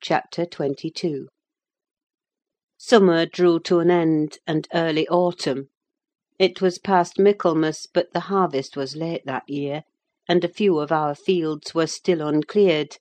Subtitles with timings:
[0.00, 1.26] CHAPTER XXII
[2.76, 5.70] Summer drew to an end, and early autumn:
[6.38, 9.82] it was past Michaelmas, but the harvest was late that year,
[10.28, 12.98] and a few of our fields were still uncleared.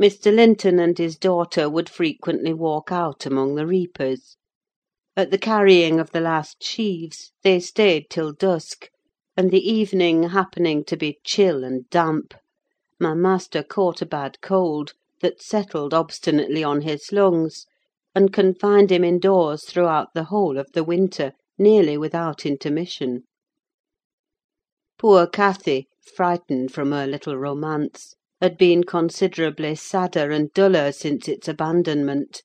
[0.00, 0.34] Mr.
[0.34, 4.38] Linton and his daughter would frequently walk out among the reapers.
[5.18, 8.88] At the carrying of the last sheaves they stayed till dusk;
[9.36, 12.32] and the evening happening to be chill and damp,
[12.98, 14.94] my master caught a bad cold,
[15.24, 17.64] that settled obstinately on his lungs,
[18.14, 23.22] and confined him indoors throughout the whole of the winter, nearly without intermission.
[24.98, 31.48] Poor Cathy, frightened from her little romance, had been considerably sadder and duller since its
[31.48, 32.42] abandonment;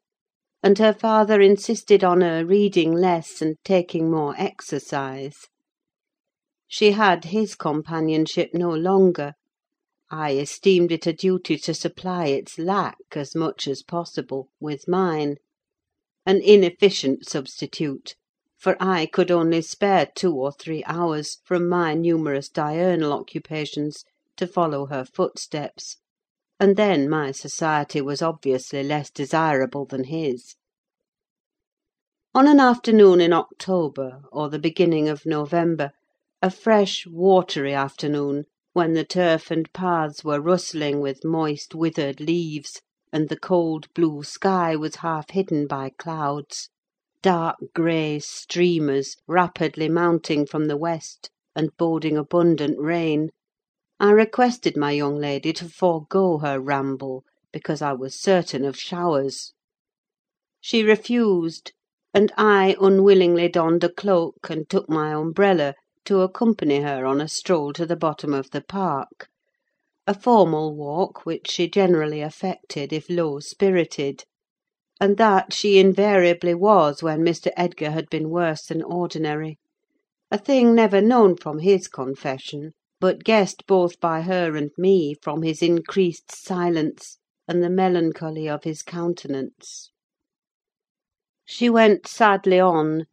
[0.64, 5.48] and her father insisted on her reading less and taking more exercise.
[6.66, 9.34] She had his companionship no longer:
[10.12, 15.36] I esteemed it a duty to supply its lack, as much as possible, with mine:
[16.26, 18.16] an inefficient substitute,
[18.58, 24.04] for I could only spare two or three hours from my numerous diurnal occupations
[24.38, 25.98] to follow her footsteps;
[26.60, 30.56] and then my society was obviously less desirable than his.
[32.34, 35.92] On an afternoon in October, or the beginning of November,
[36.42, 38.46] a fresh, watery afternoon,
[38.80, 44.24] when the turf and paths were rustling with moist, withered leaves, and the cold blue
[44.24, 46.70] sky was half hidden by clouds,
[47.22, 53.30] dark grey streamers rapidly mounting from the west, and boding abundant rain,
[54.00, 59.52] I requested my young lady to forego her ramble, because I was certain of showers.
[60.62, 61.74] She refused,
[62.14, 65.76] and I unwillingly donned a cloak, and took my umbrella,
[66.10, 69.28] to accompany her on a stroll to the bottom of the park:
[70.08, 74.24] a formal walk which she generally affected if low spirited;
[75.00, 77.52] and that she invariably was when Mr.
[77.56, 79.60] Edgar had been worse than ordinary:
[80.32, 85.44] a thing never known from his confession, but guessed both by her and me from
[85.44, 89.92] his increased silence and the melancholy of his countenance.
[91.46, 93.06] She went sadly on: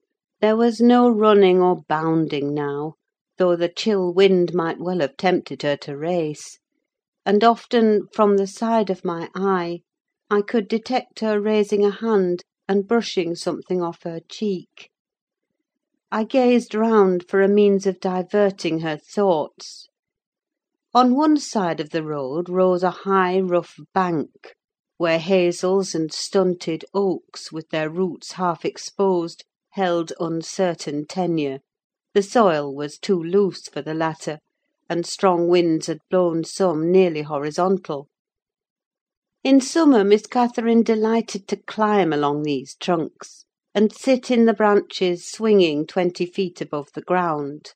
[0.42, 2.92] there was no running or bounding now,
[3.38, 6.58] though the chill wind might well have tempted her to race;
[7.24, 9.80] and often, from the side of my eye,
[10.28, 14.90] I could detect her raising a hand and brushing something off her cheek.
[16.12, 19.88] I gazed round for a means of diverting her thoughts.
[20.92, 24.52] On one side of the road rose a high, rough bank,
[24.98, 29.42] where hazels and stunted oaks, with their roots half exposed,
[29.76, 31.58] held uncertain tenure:
[32.14, 34.38] the soil was too loose for the latter,
[34.88, 38.08] and strong winds had blown some nearly horizontal.
[39.44, 43.44] In summer Miss Catherine delighted to climb along these trunks,
[43.74, 47.74] and sit in the branches swinging twenty feet above the ground;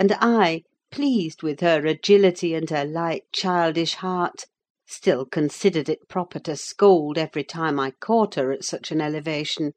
[0.00, 4.46] and I, pleased with her agility and her light, childish heart,
[4.84, 9.74] still considered it proper to scold every time I caught her at such an elevation,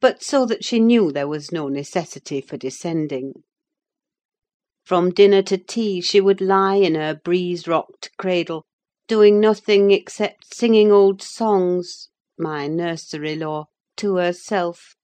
[0.00, 3.32] but so that she knew there was no necessity for descending.
[4.84, 8.64] From dinner to tea she would lie in her breeze rocked cradle,
[9.06, 13.66] doing nothing except singing old songs (my nursery lore)
[13.98, 14.96] to herself,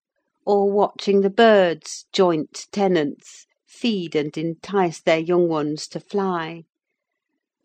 [0.44, 6.64] or watching the birds, joint tenants, feed and entice their young ones to fly;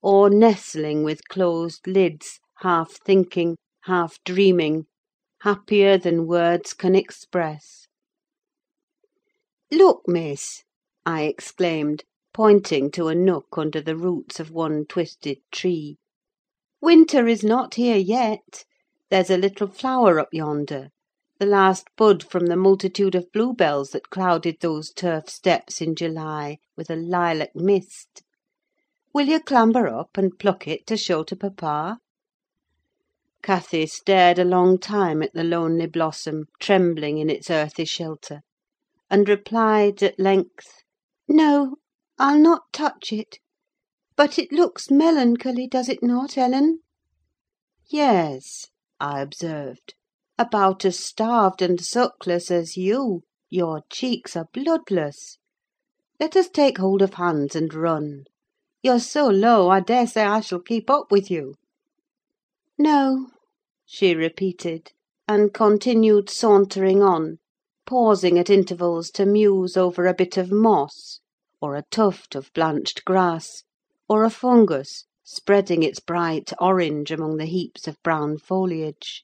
[0.03, 4.85] or nestling with closed lids, half thinking, half dreaming,
[5.41, 7.87] happier than words can express.
[9.69, 10.63] "Look, Miss!"
[11.05, 15.97] I exclaimed, pointing to a nook under the roots of one twisted tree.
[16.79, 18.63] "Winter is not here yet:
[19.09, 20.91] there's a little flower up yonder,
[21.37, 26.59] the last bud from the multitude of bluebells that clouded those turf steps in July
[26.77, 28.23] with a lilac mist.
[29.13, 31.99] Will you clamber up and pluck it to show to papa?"
[33.45, 38.41] Cathy stared a long time at the lonely blossom trembling in its earthy shelter,
[39.07, 40.81] and replied at length,
[41.27, 41.75] "No,
[42.17, 43.37] I'll not touch it.
[44.15, 46.79] But it looks melancholy, does it not, Ellen?"
[47.87, 48.65] "Yes,"
[48.99, 49.93] I observed,
[50.39, 53.21] "about as starved and suckless as you:
[53.51, 55.37] your cheeks are bloodless.
[56.19, 58.23] Let us take hold of hands and run.
[58.81, 61.53] You're so low, I daresay I shall keep up with you."
[62.79, 63.27] "No,"
[63.87, 64.91] she repeated,
[65.27, 67.37] and continued sauntering on,
[67.85, 71.19] pausing at intervals to muse over a bit of moss,
[71.61, 73.61] or a tuft of blanched grass,
[74.09, 79.23] or a fungus spreading its bright orange among the heaps of brown foliage;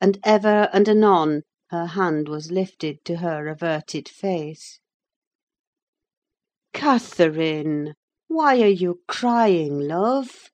[0.00, 4.78] and ever and anon her hand was lifted to her averted face.
[6.72, 7.94] "Catherine!
[8.28, 10.50] why are you crying, love?"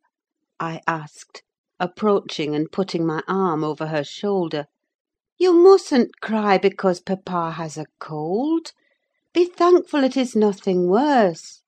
[0.58, 1.42] I asked,
[1.80, 4.66] approaching and putting my arm over her shoulder.
[5.38, 8.72] "You mustn't cry because papa has a cold:
[9.32, 11.62] be thankful it is nothing worse."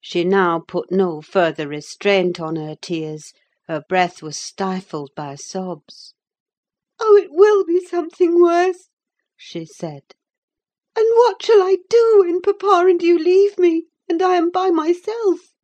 [0.00, 3.32] She now put no further restraint on her tears:
[3.68, 6.14] her breath was stifled by sobs.
[7.00, 8.88] "Oh, it will be something worse!"
[9.36, 10.14] she said.
[10.96, 14.70] "And what shall I do when papa and you leave me, and I am by
[14.70, 15.55] myself?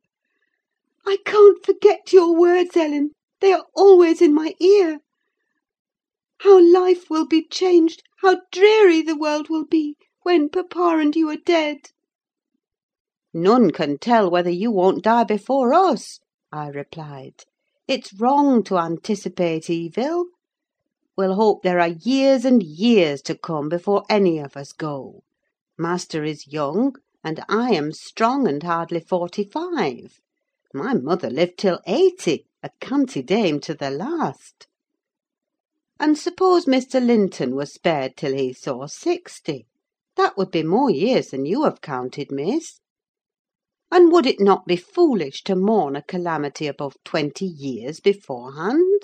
[1.05, 3.11] I can't forget your words, Ellen:
[3.41, 4.99] they are always in my ear.
[6.39, 11.27] How life will be changed, how dreary the world will be, when papa and you
[11.29, 11.89] are dead!"
[13.33, 16.21] "None can tell whether you won't die before us,"
[16.53, 17.43] I replied.
[17.85, 20.27] "It's wrong to anticipate evil.
[21.17, 25.23] We'll hope there are years and years to come before any of us go.
[25.77, 26.95] Master is young,
[27.25, 30.21] and I am strong and hardly forty five.
[30.75, 34.65] My mother lived till eighty, a canty dame to the last.
[35.99, 36.99] And suppose Mr.
[36.99, 39.67] Linton were spared till he saw sixty:
[40.15, 42.79] that would be more years than you have counted, Miss.
[43.91, 49.03] And would it not be foolish to mourn a calamity above twenty years beforehand?"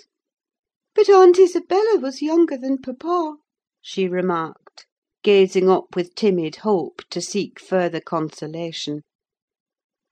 [0.95, 3.35] "But Aunt Isabella was younger than papa,"
[3.79, 4.87] she remarked,
[5.21, 9.03] gazing up with timid hope to seek further consolation.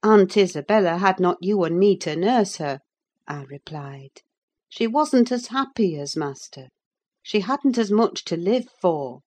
[0.00, 2.78] "Aunt Isabella had not you and me to nurse her,"
[3.26, 4.22] I replied.
[4.68, 6.68] "She wasn't as happy as master:
[7.20, 9.22] she hadn't as much to live for.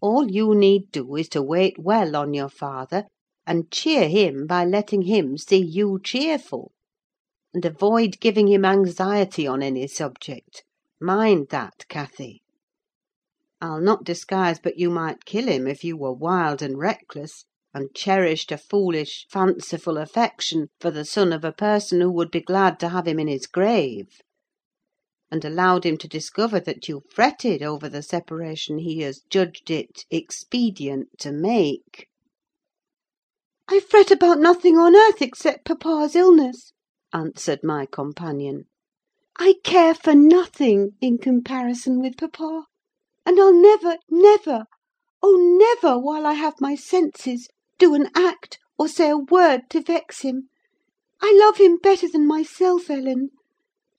[0.00, 3.06] All you need do is to wait well on your father,
[3.48, 6.70] and cheer him by letting him see you cheerful;
[7.52, 10.62] and avoid giving him anxiety on any subject:
[11.00, 12.42] mind that, Cathy.
[13.60, 17.44] I'll not disguise but you might kill him if you were wild and reckless,
[17.76, 22.40] and cherished a foolish, fanciful affection for the son of a person who would be
[22.40, 24.20] glad to have him in his grave;
[25.28, 30.04] and allowed him to discover that you fretted over the separation he has judged it
[30.08, 32.06] expedient to make."
[33.66, 36.72] "I fret about nothing on earth except papa's illness,"
[37.12, 38.66] answered my companion.
[39.36, 42.66] "I care for nothing in comparison with papa;
[43.26, 44.66] and I'll never, never,
[45.20, 47.48] oh, never, while I have my senses,
[47.84, 50.48] do an act or say a word to vex him.
[51.20, 53.28] I love him better than myself, Ellen;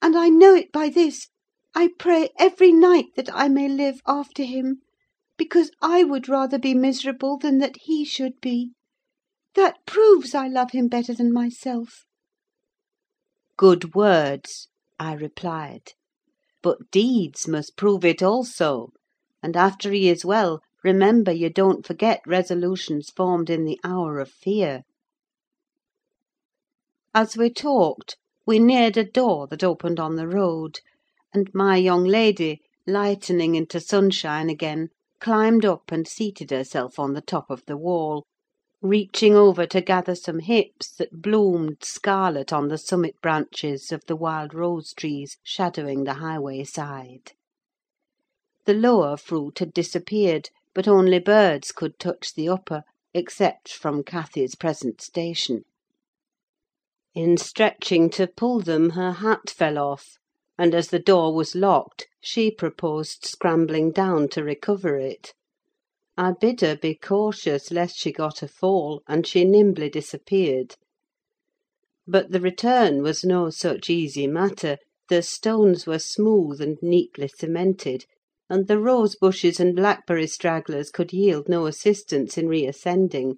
[0.01, 1.27] and I know it by this:
[1.75, 4.81] I pray every night that I may live after him,
[5.37, 8.71] because I would rather be miserable than that he should be.
[9.53, 12.05] That proves I love him better than myself."
[13.55, 14.67] "Good words,"
[14.99, 15.91] I replied;
[16.63, 18.93] "but deeds must prove it also;
[19.43, 24.29] and after he is well, remember you don't forget resolutions formed in the hour of
[24.29, 24.83] fear."
[27.13, 30.79] As we talked, we neared a door that opened on the road,
[31.33, 34.89] and my young lady, lightening into sunshine again,
[35.19, 38.27] climbed up and seated herself on the top of the wall,
[38.79, 44.15] reaching over to gather some hips that bloomed scarlet on the summit branches of the
[44.15, 47.31] wild rose trees shadowing the highway side.
[48.65, 54.55] The lower fruit had disappeared, but only birds could touch the upper, except from Cathy's
[54.55, 55.63] present station.
[57.15, 60.17] In stretching to pull them, her hat fell off,
[60.57, 65.33] and as the door was locked, she proposed scrambling down to recover it.
[66.17, 70.75] I bid her be cautious lest she got a fall, and she nimbly disappeared.
[72.05, 74.77] But the return was no such easy matter:
[75.07, 78.05] the stones were smooth and neatly cemented,
[78.49, 83.37] and the rose bushes and blackberry stragglers could yield no assistance in reascending.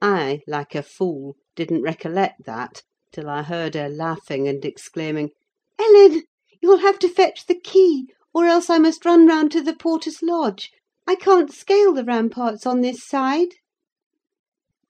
[0.00, 5.30] I, like a fool, didn't recollect that, till I heard her laughing and exclaiming,
[5.78, 6.22] "Ellen,
[6.62, 10.22] you'll have to fetch the key, or else I must run round to the porter's
[10.22, 10.70] lodge.
[11.06, 13.54] I can't scale the ramparts on this side."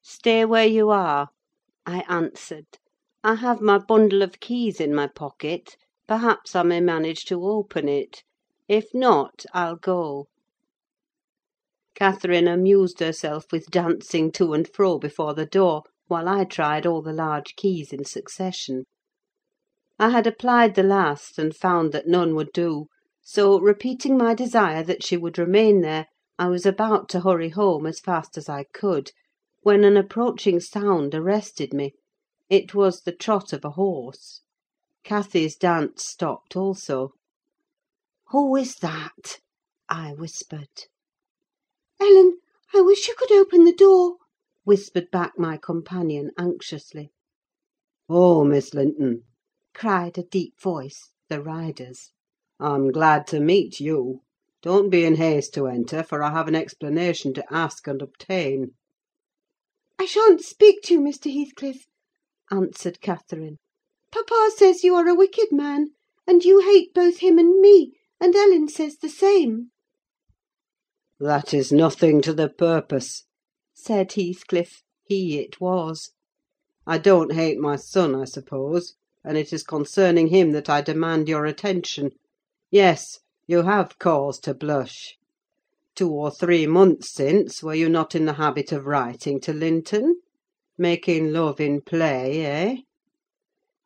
[0.02, 1.28] "Stay where you are,"
[1.86, 2.66] I answered.
[3.24, 7.88] "I have my bundle of keys in my pocket: perhaps I may manage to open
[7.88, 8.24] it.
[8.68, 10.26] If not, I'll go."
[11.94, 17.00] Catherine amused herself with dancing to and fro before the door, while I tried all
[17.00, 18.84] the large keys in succession.
[19.98, 22.88] I had applied the last, and found that none would do;
[23.22, 26.04] so, repeating my desire that she would remain there,
[26.38, 29.12] I was about to hurry home as fast as I could,
[29.62, 31.94] when an approaching sound arrested me.
[32.50, 34.42] It was the trot of a horse.
[35.04, 37.12] Cathy's dance stopped also.
[38.30, 39.38] "Who is that?"
[39.88, 40.68] I whispered.
[41.98, 42.36] "Ellen,
[42.74, 44.18] I wish you could open the door,"
[44.64, 47.10] whispered back my companion, anxiously.
[48.06, 49.22] "Oh, Miss Linton!"
[49.72, 52.12] cried a deep voice, the rider's.
[52.60, 54.20] "I'm glad to meet you.
[54.60, 58.74] Don't be in haste to enter, for I have an explanation to ask and obtain."
[59.98, 61.32] "I shan't speak to you, Mr.
[61.32, 61.86] Heathcliff,"
[62.50, 63.56] answered Catherine.
[64.12, 65.94] "Papa says you are a wicked man,
[66.26, 69.70] and you hate both him and me, and Ellen says the same."
[71.20, 73.26] "That is nothing to the purpose,"
[73.74, 76.10] said Heathcliff (he it was).
[76.84, 78.94] "I don't hate my son, I suppose,
[79.24, 82.10] and it is concerning him that I demand your attention.
[82.72, 85.16] Yes, you have cause to blush.
[85.94, 90.22] Two or three months since, were you not in the habit of writing to Linton?
[90.76, 92.76] Making love in play, eh?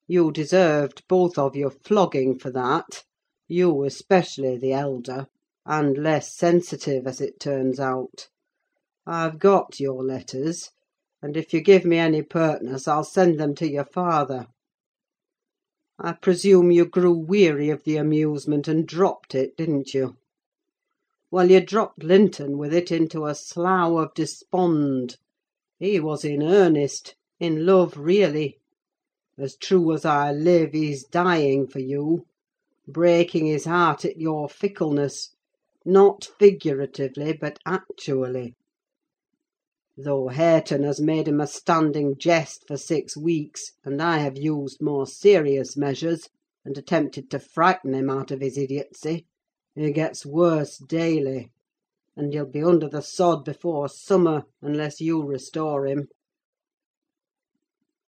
[0.07, 3.05] You deserved, both of you, flogging for that:
[3.53, 5.29] you especially the elder,
[5.67, 8.29] and less sensitive, as it turns out.
[9.07, 10.71] I've got your letters,
[11.21, 14.47] and if you give me any pertness, I'll send them to your father.
[15.99, 20.17] I presume you grew weary of the amusement, and dropped it, didn't you?
[21.31, 25.17] Well, you dropped Linton with it into a slough of despond.
[25.79, 28.59] He was in earnest, in love really.
[29.39, 32.27] As true as I live, he's dying for you;
[32.89, 35.31] breaking his heart at your fickleness,
[35.85, 38.57] not figuratively, but actually.
[39.97, 44.83] Though Hareton has made him a standing jest for six weeks, and I have used
[44.83, 46.29] more serious measures,
[46.65, 49.27] and attempted to frighten him out of his idiocy,
[49.77, 51.53] he gets worse daily;
[52.17, 56.09] and he'll be under the sod before summer, unless you restore him."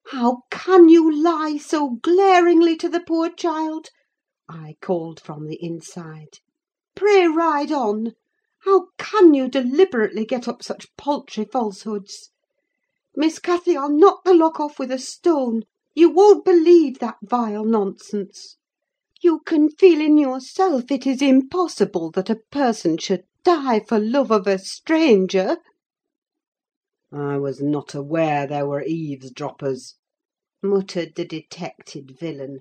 [0.09, 3.91] "How can you lie so glaringly to the poor child?"
[4.47, 6.41] I called from the inside.
[6.95, 8.13] "Pray ride on.
[8.65, 12.29] How can you deliberately get up such paltry falsehoods?
[13.17, 15.63] Miss Cathy, I'll knock the lock off with a stone:
[15.95, 18.59] you won't believe that vile nonsense.
[19.23, 24.31] You can feel in yourself it is impossible that a person should die for love
[24.31, 25.57] of a stranger."
[27.11, 29.95] "I was not aware there were eavesdroppers,"
[30.63, 32.61] muttered the detected villain.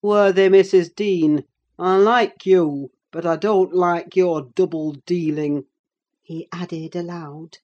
[0.00, 0.94] "Worthy Mrs.
[0.94, 1.42] Dean,
[1.76, 5.64] I like you but I don't like your double dealing,"
[6.22, 7.58] he added aloud.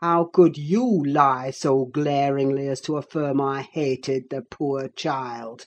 [0.00, 5.66] "How could you lie so glaringly as to affirm I hated the poor child,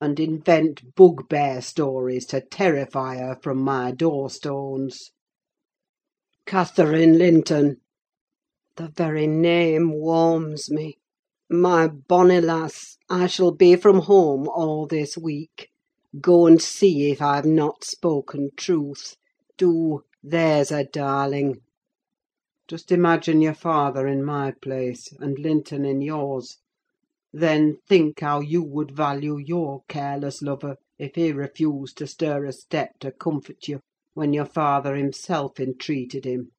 [0.00, 5.10] and invent bugbear stories to terrify her from my door stones?
[6.46, 7.82] Catherine Linton!
[8.76, 10.96] The very name warms me.
[11.50, 15.68] My bonny lass, I shall be from home all this week.
[16.18, 19.16] Go and see if I've not spoken truth:
[19.58, 21.60] do, there's a darling!
[22.66, 26.56] Just imagine your father in my place, and Linton in yours:
[27.30, 32.54] then think how you would value your careless lover if he refused to stir a
[32.54, 33.80] step to comfort you,
[34.14, 36.52] when your father himself entreated him.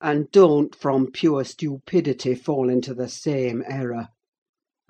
[0.00, 4.08] And don't from pure stupidity fall into the same error.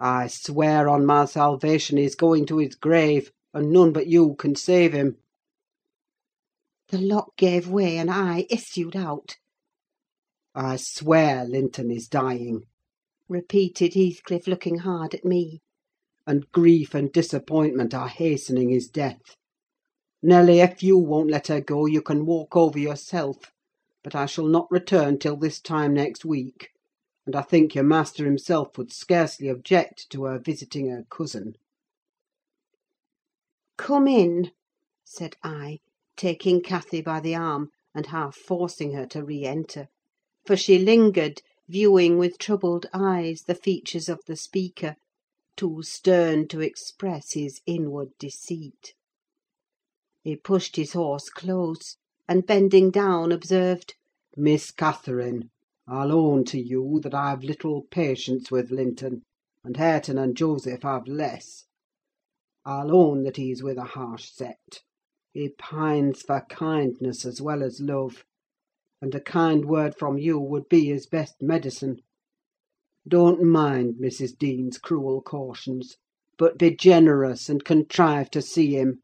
[0.01, 4.57] I swear on my salvation he's going to his grave, and none but you can
[4.57, 5.19] save him."
[6.89, 9.37] The lock gave way, and I issued out.
[10.57, 12.65] "I swear Linton is dying,"
[13.29, 15.61] repeated Heathcliff, looking hard at me.
[16.27, 19.37] "and grief and disappointment are hastening his death.
[20.21, 23.53] Nelly, if you won't let her go, you can walk over yourself;
[24.07, 26.69] but I shall not return till this time next week,
[27.27, 31.57] and I think your master himself would scarcely object to her visiting her cousin.
[33.77, 34.53] "Come in,"
[35.05, 35.81] said I,
[36.17, 39.89] taking Cathy by the arm, and half forcing her to re enter;
[40.47, 44.95] for she lingered, viewing with troubled eyes the features of the speaker,
[45.57, 48.95] too stern to express his inward deceit.
[50.23, 51.97] He pushed his horse close,
[52.29, 53.95] and bending down, observed,
[54.37, 55.51] "Miss Catherine,
[55.87, 59.23] I'll own to you that I've little patience with Linton,
[59.63, 61.67] and Hareton and Joseph have less.
[62.65, 64.81] I'll own that he's with a harsh set:
[65.33, 68.25] he pines for kindness as well as love;
[69.01, 72.01] and a kind word from you would be his best medicine.
[73.07, 74.37] Don't mind Mrs.
[74.37, 75.97] Dean's cruel cautions,
[76.39, 79.01] but be generous, and contrive to see him.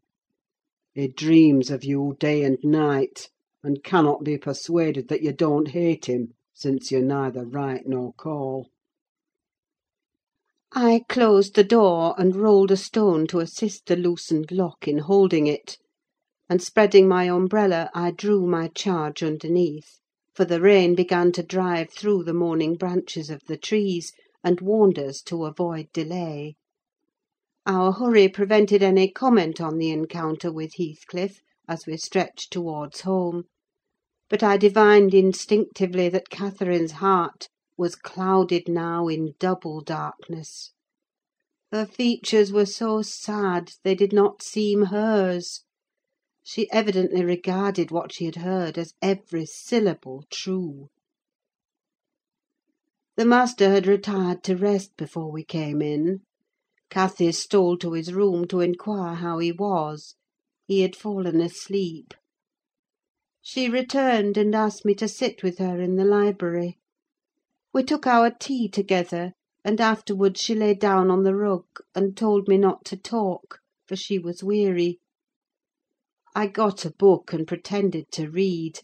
[0.95, 3.31] He dreams of you day and night,
[3.63, 8.69] and cannot be persuaded that you don't hate him, since you neither write nor call."
[10.75, 15.47] I closed the door, and rolled a stone to assist the loosened lock in holding
[15.47, 15.79] it;
[16.51, 19.99] and spreading my umbrella, I drew my charge underneath;
[20.35, 24.13] for the rain began to drive through the morning branches of the trees,
[24.45, 26.57] and warned us to avoid delay.
[27.65, 33.45] Our hurry prevented any comment on the encounter with Heathcliff, as we stretched towards home;
[34.29, 40.73] but I divined instinctively that Catherine's heart was clouded now in double darkness.
[41.71, 45.63] Her features were so sad, they did not seem hers:
[46.43, 50.89] she evidently regarded what she had heard as every syllable true.
[53.17, 56.23] The master had retired to rest before we came in.
[56.93, 60.15] Cathy stole to his room to inquire how he was:
[60.67, 62.13] he had fallen asleep.
[63.41, 66.77] She returned, and asked me to sit with her in the library.
[67.73, 69.33] We took our tea together,
[69.65, 73.97] and afterwards she lay down on the rug, and told me not to talk, for
[73.97, 75.01] she was weary.
[76.35, 78.81] I got a book, and pretended to read.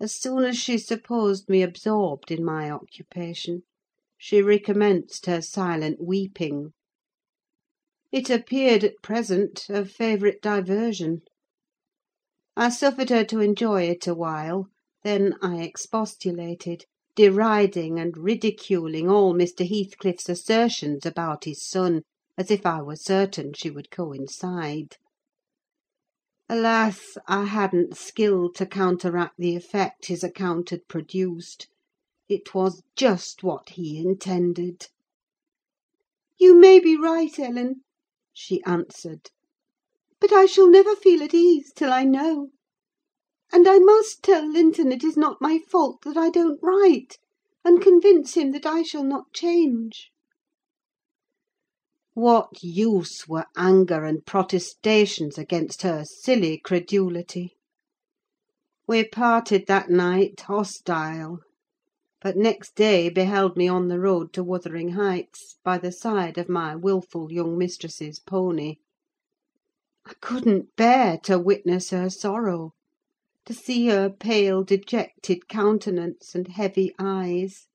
[0.00, 3.64] As soon as she supposed me absorbed in my occupation,
[4.16, 6.72] she recommenced her silent weeping.
[8.12, 11.22] It appeared, at present, her favourite diversion.
[12.56, 14.68] I suffered her to enjoy it awhile;
[15.02, 16.84] then I expostulated
[17.16, 19.68] deriding and ridiculing all Mr.
[19.68, 22.02] Heathcliff's assertions about his son,
[22.38, 24.96] as if I were certain she would coincide.
[26.48, 27.18] Alas!
[27.26, 31.66] I hadn't skill to counteract the effect his account had produced:
[32.28, 34.86] it was just what he intended.
[36.38, 37.82] "You may be right, Ellen,"
[38.38, 39.30] she answered;
[40.20, 42.50] "but I shall never feel at ease till I know.
[43.50, 47.16] And I must tell Linton it is not my fault that I don't write,
[47.64, 50.10] and convince him that I shall not change."
[52.12, 57.56] What use were anger and protestations against her silly credulity?
[58.86, 61.38] We parted that night hostile;
[62.26, 66.48] but next day beheld me on the road to Wuthering Heights, by the side of
[66.48, 68.78] my wilful young mistress's pony.
[70.04, 72.72] I couldn't bear to witness her sorrow:
[73.44, 77.68] to see her pale, dejected countenance and heavy eyes;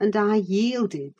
[0.00, 1.14] and I yielded,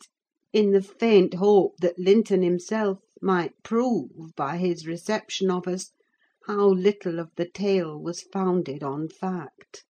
[0.51, 5.91] in the faint hope that Linton himself might prove, by his reception of us,
[6.47, 9.85] how little of the tale was founded on fact.